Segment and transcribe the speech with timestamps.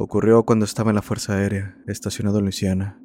[0.00, 3.00] Ocurrió cuando estaba en la Fuerza Aérea, estacionado en Luisiana.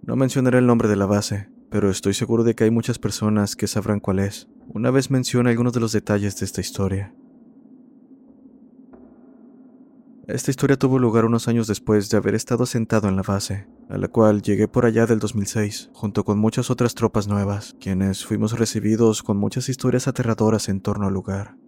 [0.00, 3.56] No mencionaré el nombre de la base, pero estoy seguro de que hay muchas personas
[3.56, 7.14] que sabrán cuál es, una vez mencione algunos de los detalles de esta historia.
[10.26, 13.98] Esta historia tuvo lugar unos años después de haber estado sentado en la base, a
[13.98, 18.58] la cual llegué por allá del 2006, junto con muchas otras tropas nuevas, quienes fuimos
[18.58, 21.58] recibidos con muchas historias aterradoras en torno al lugar.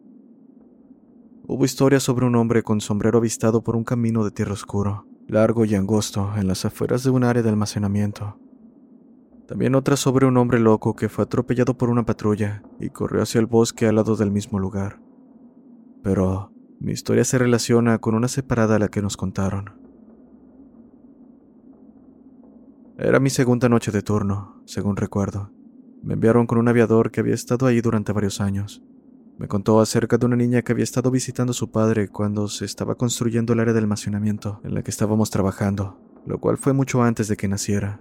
[1.48, 5.64] Hubo historias sobre un hombre con sombrero avistado por un camino de tierra oscuro, largo
[5.64, 8.36] y angosto, en las afueras de un área de almacenamiento.
[9.46, 13.38] También otras sobre un hombre loco que fue atropellado por una patrulla y corrió hacia
[13.38, 15.00] el bosque al lado del mismo lugar.
[16.02, 19.70] Pero mi historia se relaciona con una separada a la que nos contaron.
[22.98, 25.52] Era mi segunda noche de turno, según recuerdo.
[26.02, 28.82] Me enviaron con un aviador que había estado ahí durante varios años.
[29.38, 32.64] Me contó acerca de una niña que había estado visitando a su padre cuando se
[32.64, 37.02] estaba construyendo el área de almacenamiento en la que estábamos trabajando, lo cual fue mucho
[37.02, 38.00] antes de que naciera.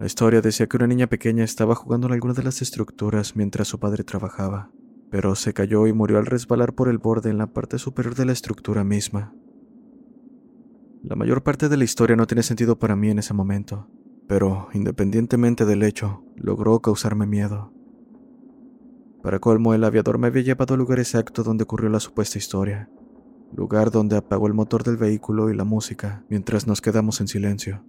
[0.00, 3.68] La historia decía que una niña pequeña estaba jugando en alguna de las estructuras mientras
[3.68, 4.72] su padre trabajaba,
[5.10, 8.24] pero se cayó y murió al resbalar por el borde en la parte superior de
[8.24, 9.32] la estructura misma.
[11.04, 13.88] La mayor parte de la historia no tiene sentido para mí en ese momento,
[14.26, 17.72] pero independientemente del hecho, logró causarme miedo.
[19.22, 22.88] Para colmo, el aviador me había llevado al lugar exacto donde ocurrió la supuesta historia,
[23.54, 27.84] lugar donde apagó el motor del vehículo y la música mientras nos quedamos en silencio.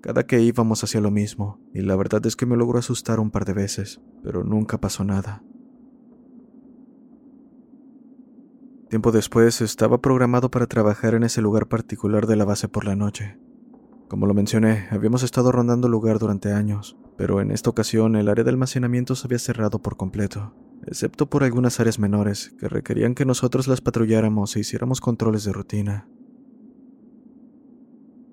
[0.00, 3.30] Cada que íbamos hacia lo mismo, y la verdad es que me logró asustar un
[3.30, 5.44] par de veces, pero nunca pasó nada.
[8.88, 12.96] Tiempo después estaba programado para trabajar en ese lugar particular de la base por la
[12.96, 13.38] noche.
[14.08, 18.30] Como lo mencioné, habíamos estado rondando el lugar durante años, pero en esta ocasión el
[18.30, 20.54] área de almacenamiento se había cerrado por completo,
[20.86, 25.52] excepto por algunas áreas menores que requerían que nosotros las patrulláramos e hiciéramos controles de
[25.52, 26.08] rutina.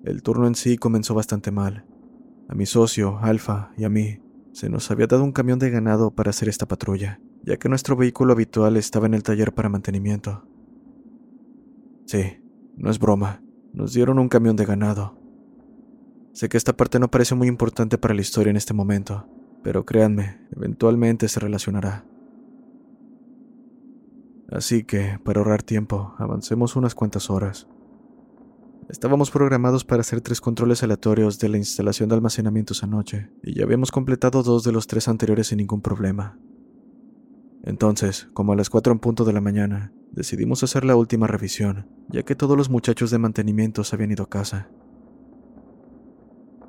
[0.04, 1.84] El turno en sí comenzó bastante mal.
[2.48, 6.12] A mi socio, Alfa, y a mí, se nos había dado un camión de ganado
[6.12, 10.48] para hacer esta patrulla, ya que nuestro vehículo habitual estaba en el taller para mantenimiento.
[12.06, 12.40] Sí,
[12.74, 13.42] no es broma,
[13.74, 15.17] nos dieron un camión de ganado,
[16.32, 19.26] Sé que esta parte no parece muy importante para la historia en este momento,
[19.62, 22.04] pero créanme, eventualmente se relacionará.
[24.50, 27.68] Así que, para ahorrar tiempo, avancemos unas cuantas horas.
[28.88, 33.54] Estábamos programados para hacer tres controles aleatorios de la instalación de almacenamiento esa noche, y
[33.54, 36.38] ya habíamos completado dos de los tres anteriores sin ningún problema.
[37.64, 41.86] Entonces, como a las cuatro en punto de la mañana, decidimos hacer la última revisión,
[42.08, 44.70] ya que todos los muchachos de mantenimiento se habían ido a casa.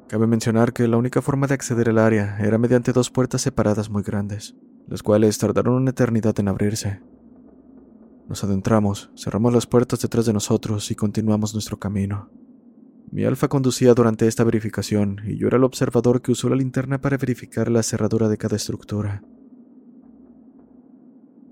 [0.09, 3.91] Cabe mencionar que la única forma de acceder al área era mediante dos puertas separadas
[3.91, 4.55] muy grandes,
[4.87, 6.99] las cuales tardaron una eternidad en abrirse.
[8.27, 12.31] Nos adentramos, cerramos las puertas detrás de nosotros y continuamos nuestro camino.
[13.11, 16.99] Mi alfa conducía durante esta verificación y yo era el observador que usó la linterna
[16.99, 19.21] para verificar la cerradura de cada estructura.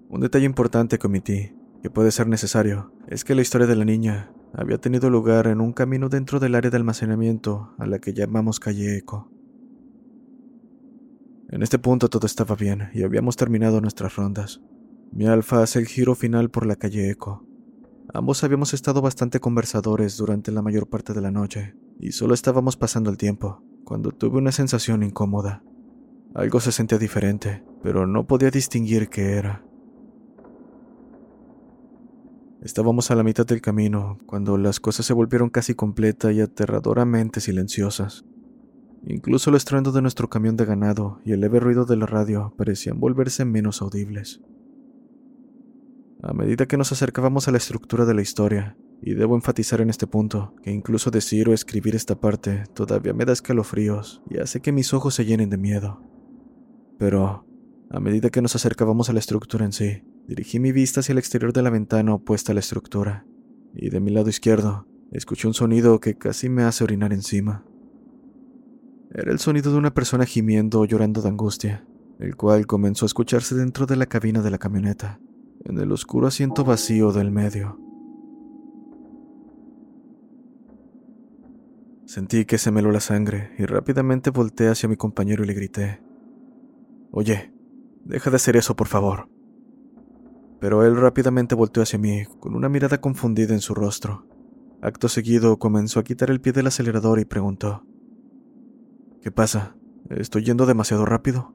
[0.09, 1.53] Un detalle importante que
[1.83, 5.61] que puede ser necesario, es que la historia de la niña había tenido lugar en
[5.61, 9.31] un camino dentro del área de almacenamiento a la que llamamos calle Eco.
[11.49, 14.61] En este punto todo estaba bien y habíamos terminado nuestras rondas.
[15.11, 17.47] Mi alfa hace el giro final por la calle Eco,
[18.13, 22.77] Ambos habíamos estado bastante conversadores durante la mayor parte de la noche, y solo estábamos
[22.77, 25.61] pasando el tiempo, cuando tuve una sensación incómoda.
[26.33, 29.66] Algo se sentía diferente, pero no podía distinguir qué era.
[32.61, 37.39] Estábamos a la mitad del camino, cuando las cosas se volvieron casi completa y aterradoramente
[37.39, 38.25] silenciosas.
[39.05, 42.53] Incluso el estruendo de nuestro camión de ganado y el leve ruido de la radio
[42.57, 44.41] parecían volverse menos audibles.
[46.23, 49.89] A medida que nos acercábamos a la estructura de la historia, y debo enfatizar en
[49.89, 54.61] este punto que incluso decir o escribir esta parte todavía me da escalofríos y hace
[54.61, 56.01] que mis ojos se llenen de miedo.
[56.97, 57.45] Pero,
[57.89, 61.19] a medida que nos acercábamos a la estructura en sí, dirigí mi vista hacia el
[61.19, 63.25] exterior de la ventana opuesta a la estructura,
[63.73, 67.63] y de mi lado izquierdo escuché un sonido que casi me hace orinar encima.
[69.11, 71.87] Era el sonido de una persona gimiendo o llorando de angustia,
[72.19, 75.19] el cual comenzó a escucharse dentro de la cabina de la camioneta
[75.63, 77.79] en el oscuro asiento vacío del medio.
[82.05, 85.53] Sentí que se me heló la sangre y rápidamente volteé hacia mi compañero y le
[85.53, 86.01] grité,
[87.11, 87.51] Oye,
[88.05, 89.29] deja de hacer eso, por favor.
[90.59, 94.25] Pero él rápidamente volteó hacia mí, con una mirada confundida en su rostro.
[94.81, 97.83] Acto seguido comenzó a quitar el pie del acelerador y preguntó,
[99.21, 99.75] ¿Qué pasa?
[100.09, 101.53] ¿Estoy yendo demasiado rápido?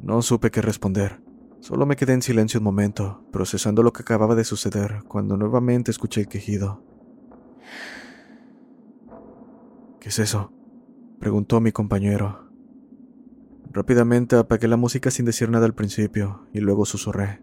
[0.00, 1.20] No supe qué responder.
[1.60, 5.90] Solo me quedé en silencio un momento, procesando lo que acababa de suceder, cuando nuevamente
[5.90, 6.82] escuché el quejido.
[10.00, 10.52] ¿Qué es eso?
[11.18, 12.47] preguntó mi compañero.
[13.78, 17.40] Rápidamente apagué la música sin decir nada al principio y luego susurré.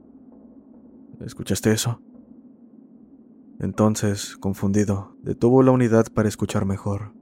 [1.21, 2.01] ¿Escuchaste eso?
[3.61, 7.13] Entonces, confundido, detuvo la unidad para escuchar mejor.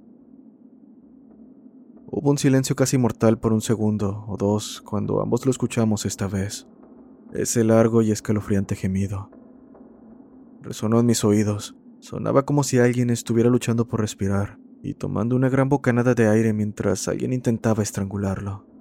[2.07, 6.27] Hubo un silencio casi mortal por un segundo o dos cuando ambos lo escuchamos esta
[6.27, 6.67] vez.
[7.33, 9.29] Ese largo y escalofriante gemido.
[10.63, 11.75] Resonó en mis oídos.
[11.99, 16.51] Sonaba como si alguien estuviera luchando por respirar y tomando una gran bocanada de aire
[16.51, 18.72] mientras alguien intentaba estrangularlo.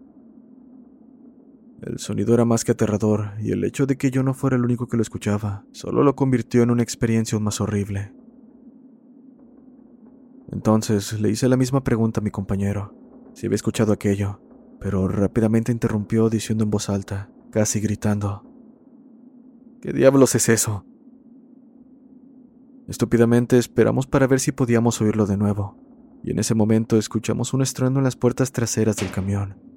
[1.82, 4.64] El sonido era más que aterrador y el hecho de que yo no fuera el
[4.64, 8.12] único que lo escuchaba solo lo convirtió en una experiencia aún más horrible.
[10.52, 12.94] Entonces le hice la misma pregunta a mi compañero,
[13.34, 14.40] si había escuchado aquello,
[14.78, 18.44] pero rápidamente interrumpió diciendo en voz alta, casi gritando.
[19.80, 20.84] ¿Qué diablos es eso?
[22.86, 25.76] Estúpidamente esperamos para ver si podíamos oírlo de nuevo,
[26.22, 29.71] y en ese momento escuchamos un estruendo en las puertas traseras del camión.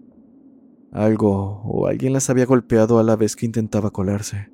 [0.95, 4.50] Algo o alguien las había golpeado a la vez que intentaba colarse.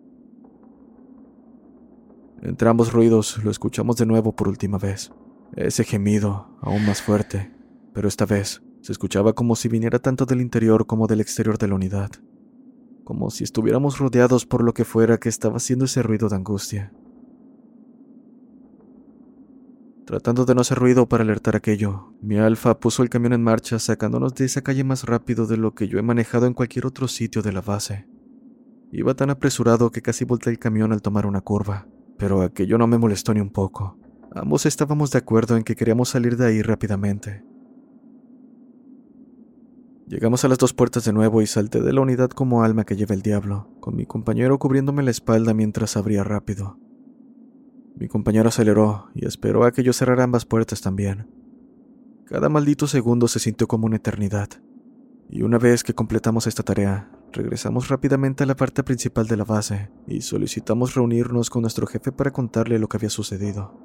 [2.42, 5.12] Entre ambos ruidos lo escuchamos de nuevo por última vez.
[5.56, 7.52] Ese gemido, aún más fuerte,
[7.94, 11.68] pero esta vez se escuchaba como si viniera tanto del interior como del exterior de
[11.68, 12.12] la unidad
[13.04, 16.94] como si estuviéramos rodeados por lo que fuera que estaba haciendo ese ruido de angustia.
[20.06, 23.78] Tratando de no hacer ruido para alertar aquello, mi alfa puso el camión en marcha
[23.78, 27.08] sacándonos de esa calle más rápido de lo que yo he manejado en cualquier otro
[27.08, 28.08] sitio de la base.
[28.92, 32.88] Iba tan apresurado que casi volteé el camión al tomar una curva, pero aquello no
[32.88, 33.98] me molestó ni un poco.
[34.34, 37.44] Ambos estábamos de acuerdo en que queríamos salir de ahí rápidamente.
[40.08, 42.98] Llegamos a las dos puertas de nuevo y salté de la unidad como alma que
[42.98, 46.78] lleva el diablo, con mi compañero cubriéndome la espalda mientras abría rápido.
[47.96, 51.28] Mi compañero aceleró y esperó a que yo cerrara ambas puertas también.
[52.26, 54.50] Cada maldito segundo se sintió como una eternidad.
[55.30, 59.44] Y una vez que completamos esta tarea, regresamos rápidamente a la parte principal de la
[59.44, 63.81] base y solicitamos reunirnos con nuestro jefe para contarle lo que había sucedido.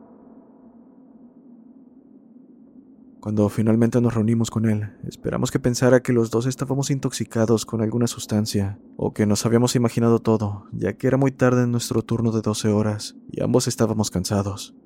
[3.27, 7.83] Cuando finalmente nos reunimos con él, esperamos que pensara que los dos estábamos intoxicados con
[7.83, 12.03] alguna sustancia, o que nos habíamos imaginado todo, ya que era muy tarde en nuestro
[12.03, 14.77] turno de 12 horas y ambos estábamos cansados.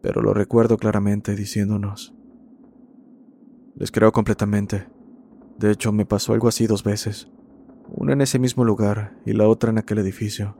[0.00, 2.14] Pero lo recuerdo claramente diciéndonos,
[3.76, 4.88] les creo completamente.
[5.58, 7.30] De hecho, me pasó algo así dos veces,
[7.88, 10.56] una en ese mismo lugar y la otra en aquel edificio,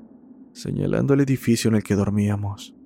[0.52, 2.76] señalando el edificio en el que dormíamos.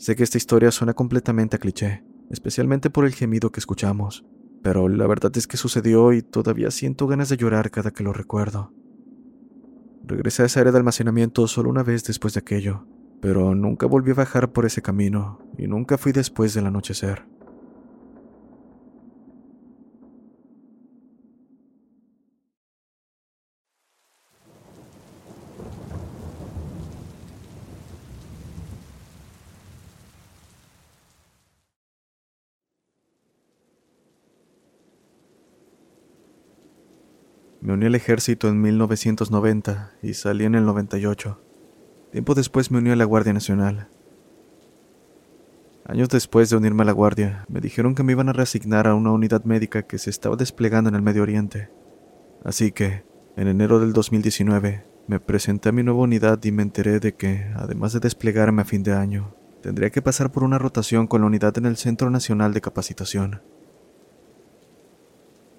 [0.00, 4.24] Sé que esta historia suena completamente a cliché, especialmente por el gemido que escuchamos,
[4.62, 8.14] pero la verdad es que sucedió y todavía siento ganas de llorar cada que lo
[8.14, 8.72] recuerdo.
[10.02, 12.86] Regresé a esa área de almacenamiento solo una vez después de aquello,
[13.20, 17.26] pero nunca volví a bajar por ese camino y nunca fui después del anochecer.
[37.70, 41.40] Me uní al ejército en 1990 y salí en el 98.
[42.10, 43.88] Tiempo después me uní a la Guardia Nacional.
[45.84, 48.96] Años después de unirme a la Guardia, me dijeron que me iban a reasignar a
[48.96, 51.70] una unidad médica que se estaba desplegando en el Medio Oriente.
[52.42, 53.04] Así que,
[53.36, 57.52] en enero del 2019, me presenté a mi nueva unidad y me enteré de que,
[57.54, 61.28] además de desplegarme a fin de año, tendría que pasar por una rotación con la
[61.28, 63.42] unidad en el Centro Nacional de Capacitación.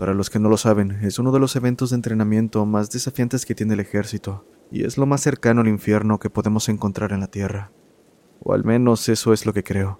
[0.01, 3.45] Para los que no lo saben, es uno de los eventos de entrenamiento más desafiantes
[3.45, 7.19] que tiene el ejército, y es lo más cercano al infierno que podemos encontrar en
[7.19, 7.71] la Tierra.
[8.39, 9.99] O al menos eso es lo que creo.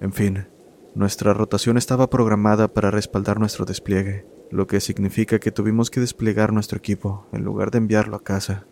[0.00, 0.48] En fin,
[0.96, 6.52] nuestra rotación estaba programada para respaldar nuestro despliegue, lo que significa que tuvimos que desplegar
[6.52, 8.66] nuestro equipo en lugar de enviarlo a casa.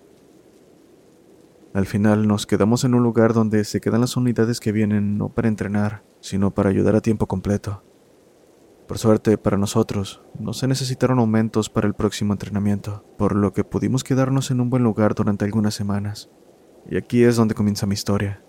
[1.73, 5.28] Al final nos quedamos en un lugar donde se quedan las unidades que vienen no
[5.28, 7.85] para entrenar, sino para ayudar a tiempo completo.
[8.87, 13.64] Por suerte para nosotros, no se necesitaron aumentos para el próximo entrenamiento, por lo que
[13.64, 16.31] pudimos quedarnos en un buen lugar durante algunas semanas.
[16.88, 18.43] Y aquí es donde comienza mi historia.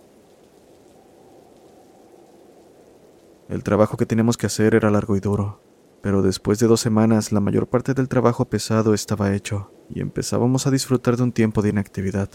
[3.50, 5.60] El trabajo que teníamos que hacer era largo y duro,
[6.02, 10.68] pero después de dos semanas la mayor parte del trabajo pesado estaba hecho y empezábamos
[10.68, 12.30] a disfrutar de un tiempo de inactividad.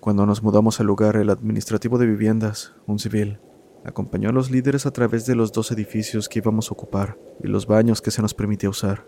[0.00, 3.38] Cuando nos mudamos al lugar, el administrativo de viviendas, un civil,
[3.84, 7.48] Acompañó a los líderes a través de los dos edificios que íbamos a ocupar y
[7.48, 9.06] los baños que se nos permitía usar.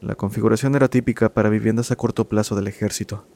[0.00, 3.26] La configuración era típica para viviendas a corto plazo del ejército.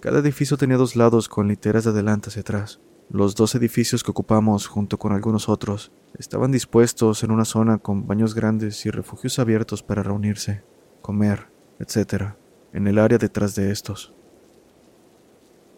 [0.00, 2.80] Cada edificio tenía dos lados con literas de adelante hacia atrás.
[3.08, 8.06] Los dos edificios que ocupamos, junto con algunos otros, estaban dispuestos en una zona con
[8.06, 10.64] baños grandes y refugios abiertos para reunirse,
[11.02, 12.34] comer, etc.,
[12.72, 14.14] en el área detrás de estos.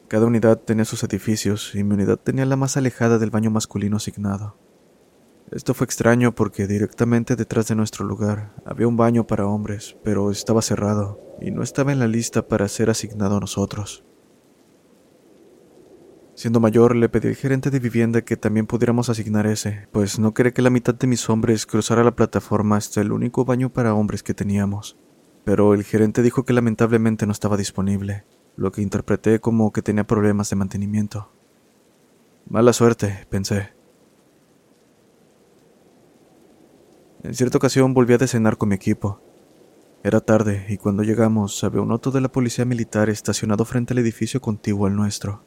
[0.08, 3.96] Cada unidad tenía sus edificios y mi unidad tenía la más alejada del baño masculino
[3.96, 4.56] asignado.
[5.50, 10.30] Esto fue extraño porque directamente detrás de nuestro lugar había un baño para hombres, pero
[10.30, 14.04] estaba cerrado y no estaba en la lista para ser asignado a nosotros.
[16.34, 20.34] Siendo mayor, le pedí al gerente de vivienda que también pudiéramos asignar ese, pues no
[20.34, 23.94] quería que la mitad de mis hombres cruzara la plataforma hasta el único baño para
[23.94, 24.99] hombres que teníamos.
[25.44, 28.25] Pero el gerente dijo que lamentablemente no estaba disponible,
[28.56, 31.30] lo que interpreté como que tenía problemas de mantenimiento.
[32.49, 33.70] Mala suerte, pensé.
[37.23, 39.20] En cierta ocasión volví a cenar con mi equipo.
[40.02, 43.99] Era tarde y cuando llegamos había un auto de la policía militar estacionado frente al
[43.99, 45.42] edificio contiguo al nuestro.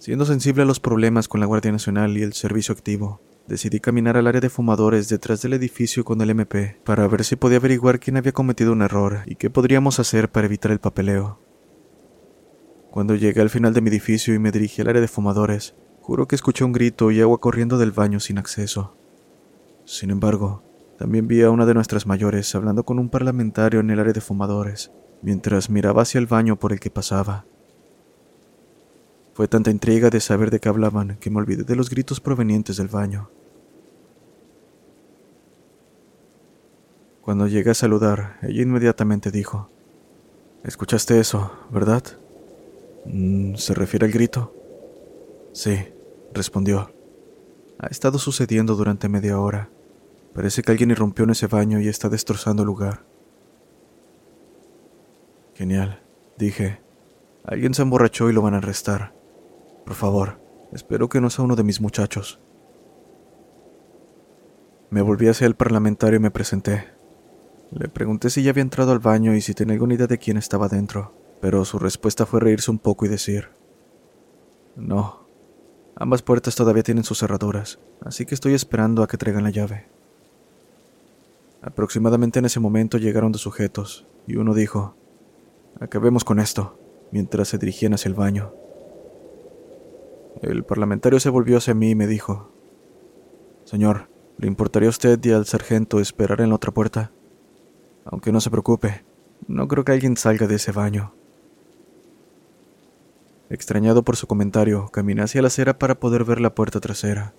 [0.00, 4.16] Siendo sensible a los problemas con la Guardia Nacional y el servicio activo, Decidí caminar
[4.16, 8.00] al área de fumadores detrás del edificio con el MP para ver si podía averiguar
[8.00, 11.40] quién había cometido un error y qué podríamos hacer para evitar el papeleo.
[12.90, 16.26] Cuando llegué al final de mi edificio y me dirigí al área de fumadores, juro
[16.26, 18.96] que escuché un grito y agua corriendo del baño sin acceso.
[19.84, 20.62] Sin embargo,
[20.96, 24.20] también vi a una de nuestras mayores hablando con un parlamentario en el área de
[24.22, 27.44] fumadores, mientras miraba hacia el baño por el que pasaba.
[29.34, 32.76] Fue tanta intriga de saber de qué hablaban que me olvidé de los gritos provenientes
[32.76, 33.30] del baño.
[37.20, 39.70] Cuando llegué a saludar, ella inmediatamente dijo,
[40.62, 42.04] ¿Escuchaste eso, verdad?
[43.06, 44.54] Mm, ¿Se refiere al grito?
[45.52, 45.78] Sí,
[46.32, 46.94] respondió.
[47.78, 49.68] Ha estado sucediendo durante media hora.
[50.32, 53.04] Parece que alguien irrumpió en ese baño y está destrozando el lugar.
[55.54, 56.02] Genial,
[56.38, 56.80] dije.
[57.44, 59.23] Alguien se emborrachó y lo van a arrestar.
[59.84, 60.40] Por favor,
[60.72, 62.40] espero que no sea uno de mis muchachos.
[64.90, 66.94] Me volví hacia el parlamentario y me presenté.
[67.70, 70.36] Le pregunté si ya había entrado al baño y si tenía alguna idea de quién
[70.36, 73.48] estaba dentro, pero su respuesta fue reírse un poco y decir,
[74.76, 75.26] No,
[75.96, 79.88] ambas puertas todavía tienen sus cerraduras, así que estoy esperando a que traigan la llave.
[81.60, 84.94] Aproximadamente en ese momento llegaron dos sujetos, y uno dijo,
[85.80, 86.78] Acabemos con esto,
[87.10, 88.54] mientras se dirigían hacia el baño.
[90.42, 92.52] El parlamentario se volvió hacia mí y me dijo,
[93.64, 97.12] Señor, ¿le importaría a usted y al sargento esperar en la otra puerta?
[98.04, 99.04] Aunque no se preocupe,
[99.46, 101.14] no creo que alguien salga de ese baño.
[103.48, 107.34] Extrañado por su comentario, caminé hacia la acera para poder ver la puerta trasera.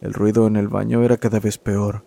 [0.00, 2.04] El ruido en el baño era cada vez peor.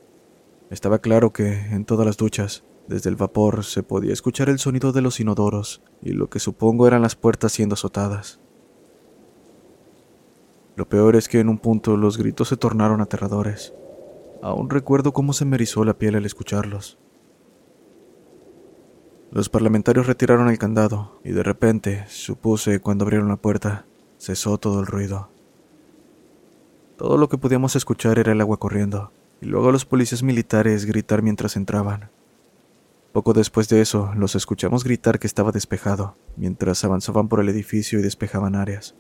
[0.69, 4.91] Estaba claro que, en todas las duchas, desde el vapor se podía escuchar el sonido
[4.91, 8.39] de los inodoros y lo que supongo eran las puertas siendo azotadas.
[10.77, 13.73] Lo peor es que en un punto los gritos se tornaron aterradores.
[14.43, 16.99] Aún recuerdo cómo se me erizó la piel al escucharlos.
[19.31, 23.87] Los parlamentarios retiraron el candado y de repente, supuse cuando abrieron la puerta,
[24.19, 25.29] cesó todo el ruido.
[26.95, 31.23] Todo lo que podíamos escuchar era el agua corriendo y luego los policías militares gritar
[31.23, 32.11] mientras entraban.
[33.13, 37.97] Poco después de eso, los escuchamos gritar que estaba despejado, mientras avanzaban por el edificio
[37.97, 38.93] y despejaban áreas.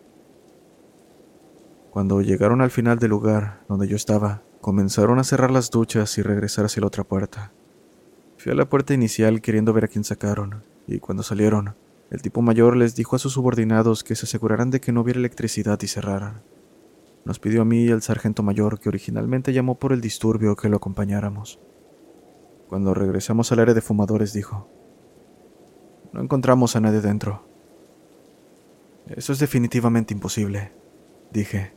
[1.97, 6.21] Cuando llegaron al final del lugar donde yo estaba, comenzaron a cerrar las duchas y
[6.21, 7.51] regresar hacia la otra puerta.
[8.37, 11.73] Fui a la puerta inicial queriendo ver a quién sacaron, y cuando salieron,
[12.11, 15.19] el tipo mayor les dijo a sus subordinados que se aseguraran de que no hubiera
[15.19, 16.43] electricidad y cerraran.
[17.25, 20.69] Nos pidió a mí y al sargento mayor, que originalmente llamó por el disturbio, que
[20.69, 21.59] lo acompañáramos.
[22.67, 24.69] Cuando regresamos al área de fumadores dijo,
[26.13, 27.47] No encontramos a nadie dentro.
[29.07, 30.73] Eso es definitivamente imposible,
[31.31, 31.75] dije.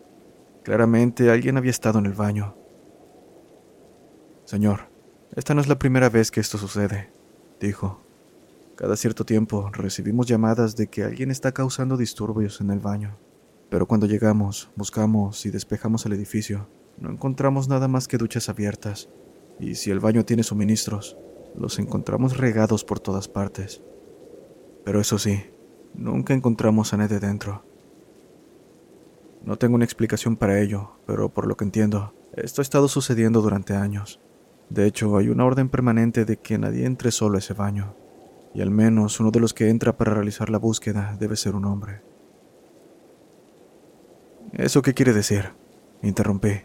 [0.70, 2.54] Claramente alguien había estado en el baño.
[4.44, 4.82] Señor,
[5.34, 7.10] esta no es la primera vez que esto sucede,
[7.58, 8.00] dijo.
[8.76, 13.18] Cada cierto tiempo recibimos llamadas de que alguien está causando disturbios en el baño,
[13.68, 16.68] pero cuando llegamos, buscamos y despejamos el edificio,
[17.00, 19.08] no encontramos nada más que duchas abiertas,
[19.58, 21.16] y si el baño tiene suministros,
[21.56, 23.82] los encontramos regados por todas partes.
[24.84, 25.50] Pero eso sí,
[25.94, 27.64] nunca encontramos a nadie dentro.
[29.44, 33.40] No tengo una explicación para ello, pero por lo que entiendo, esto ha estado sucediendo
[33.40, 34.20] durante años.
[34.68, 37.94] De hecho, hay una orden permanente de que nadie entre solo a ese baño,
[38.54, 41.64] y al menos uno de los que entra para realizar la búsqueda debe ser un
[41.64, 42.02] hombre.
[44.52, 45.50] ¿Eso qué quiere decir?
[46.02, 46.62] Interrumpí.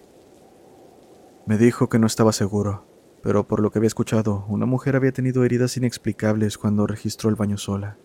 [1.46, 2.86] Me dijo que no estaba seguro,
[3.22, 7.36] pero por lo que había escuchado, una mujer había tenido heridas inexplicables cuando registró el
[7.36, 7.98] baño sola.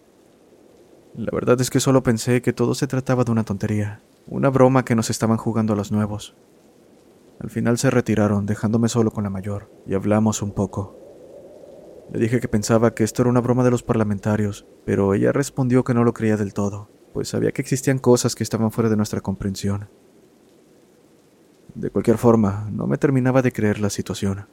[1.14, 4.84] La verdad es que solo pensé que todo se trataba de una tontería, una broma
[4.84, 6.36] que nos estaban jugando a los nuevos,
[7.40, 10.96] al final se retiraron, dejándome solo con la mayor, y hablamos un poco.
[12.12, 15.82] Le dije que pensaba que esto era una broma de los parlamentarios, pero ella respondió
[15.82, 18.96] que no lo creía del todo, pues sabía que existían cosas que estaban fuera de
[18.96, 19.88] nuestra comprensión.
[21.74, 24.46] De cualquier forma, no me terminaba de creer la situación.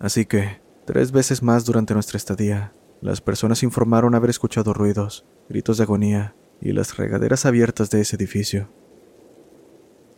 [0.00, 5.78] Así que, tres veces más durante nuestra estadía, las personas informaron haber escuchado ruidos, gritos
[5.78, 8.68] de agonía y las regaderas abiertas de ese edificio.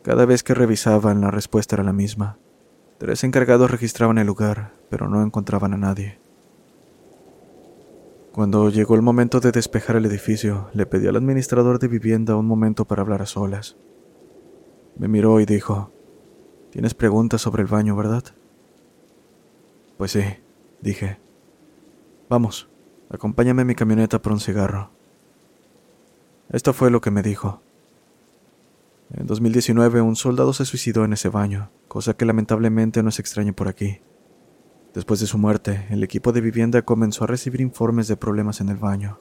[0.03, 2.39] Cada vez que revisaban, la respuesta era la misma.
[2.99, 6.19] Tres encargados registraban el lugar, pero no encontraban a nadie.
[8.33, 12.47] Cuando llegó el momento de despejar el edificio, le pedí al administrador de vivienda un
[12.47, 13.77] momento para hablar a solas.
[14.97, 15.93] Me miró y dijo,
[16.71, 18.23] Tienes preguntas sobre el baño, ¿verdad?
[19.99, 20.23] Pues sí,
[20.81, 21.19] dije.
[22.29, 22.71] Vamos,
[23.11, 24.93] acompáñame a mi camioneta por un cigarro.
[26.51, 27.63] Esto fue lo que me dijo.
[29.15, 33.53] En 2019 un soldado se suicidó en ese baño, cosa que lamentablemente no es extraño
[33.53, 34.01] por aquí.
[34.93, 38.69] Después de su muerte, el equipo de vivienda comenzó a recibir informes de problemas en
[38.69, 39.21] el baño.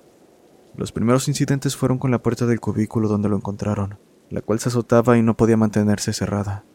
[0.75, 3.99] Los primeros incidentes fueron con la puerta del cubículo donde lo encontraron,
[4.31, 6.65] la cual se azotaba y no podía mantenerse cerrada.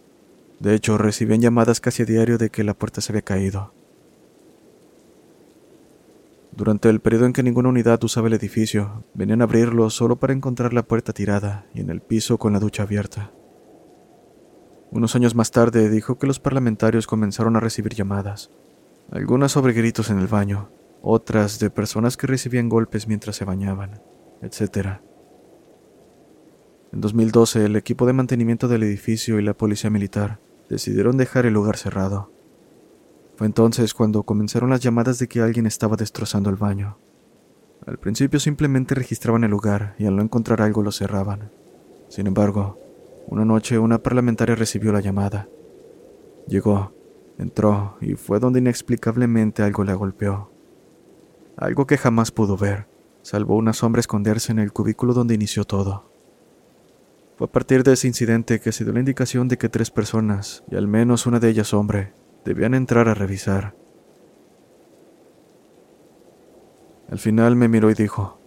[0.60, 3.73] De hecho, recibían llamadas casi a diario de que la puerta se había caído.
[6.56, 10.32] Durante el periodo en que ninguna unidad usaba el edificio, venían a abrirlo solo para
[10.32, 13.32] encontrar la puerta tirada y en el piso con la ducha abierta.
[14.92, 18.52] Unos años más tarde dijo que los parlamentarios comenzaron a recibir llamadas,
[19.10, 20.70] algunas sobre gritos en el baño,
[21.02, 24.00] otras de personas que recibían golpes mientras se bañaban,
[24.40, 25.00] etc.
[26.92, 30.38] En 2012, el equipo de mantenimiento del edificio y la policía militar
[30.70, 32.30] decidieron dejar el lugar cerrado.
[33.36, 36.98] Fue entonces cuando comenzaron las llamadas de que alguien estaba destrozando el baño.
[37.86, 41.50] Al principio simplemente registraban el lugar y al no encontrar algo lo cerraban.
[42.08, 42.78] Sin embargo,
[43.26, 45.48] una noche una parlamentaria recibió la llamada.
[46.46, 46.94] Llegó,
[47.38, 50.50] entró y fue donde inexplicablemente algo la golpeó.
[51.56, 52.86] Algo que jamás pudo ver,
[53.22, 56.10] salvo una sombra esconderse en el cubículo donde inició todo.
[57.36, 60.62] Fue a partir de ese incidente que se dio la indicación de que tres personas,
[60.70, 62.12] y al menos una de ellas hombre,
[62.44, 63.74] Debían entrar a revisar.
[67.10, 68.38] Al final me miró y dijo,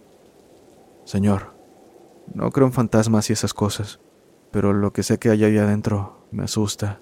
[1.04, 1.54] Señor,
[2.34, 4.00] no creo en fantasmas y esas cosas,
[4.50, 7.00] pero lo que sé que hay ahí adentro me asusta.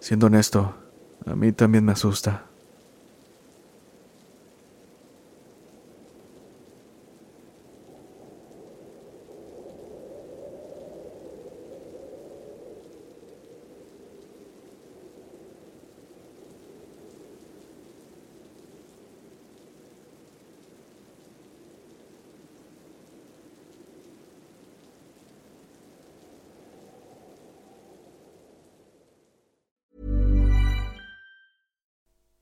[0.00, 0.74] Siendo honesto,
[1.26, 2.46] a mí también me asusta.